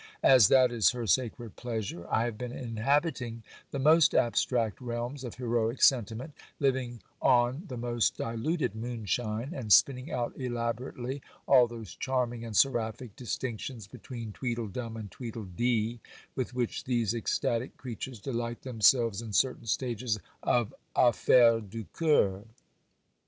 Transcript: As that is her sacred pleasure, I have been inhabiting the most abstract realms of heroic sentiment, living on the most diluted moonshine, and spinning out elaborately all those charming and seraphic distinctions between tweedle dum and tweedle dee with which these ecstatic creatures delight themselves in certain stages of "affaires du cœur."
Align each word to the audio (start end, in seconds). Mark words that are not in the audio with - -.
As 0.23 0.47
that 0.47 0.71
is 0.71 0.93
her 0.93 1.05
sacred 1.05 1.55
pleasure, 1.57 2.07
I 2.09 2.23
have 2.23 2.35
been 2.35 2.51
inhabiting 2.51 3.43
the 3.69 3.77
most 3.77 4.15
abstract 4.15 4.81
realms 4.81 5.23
of 5.23 5.35
heroic 5.35 5.83
sentiment, 5.83 6.33
living 6.59 7.01
on 7.21 7.65
the 7.67 7.77
most 7.77 8.17
diluted 8.17 8.73
moonshine, 8.73 9.51
and 9.53 9.71
spinning 9.71 10.11
out 10.11 10.33
elaborately 10.35 11.21
all 11.47 11.67
those 11.67 11.93
charming 11.93 12.43
and 12.43 12.57
seraphic 12.57 13.15
distinctions 13.15 13.85
between 13.85 14.31
tweedle 14.33 14.69
dum 14.69 14.97
and 14.97 15.11
tweedle 15.11 15.45
dee 15.45 15.99
with 16.33 16.55
which 16.55 16.85
these 16.85 17.13
ecstatic 17.13 17.77
creatures 17.77 18.19
delight 18.19 18.63
themselves 18.63 19.21
in 19.21 19.31
certain 19.33 19.67
stages 19.67 20.17
of 20.41 20.73
"affaires 20.95 21.61
du 21.69 21.83
cœur." 21.93 22.45